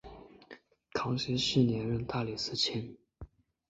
[0.95, 2.97] 康熙十年任大理寺卿。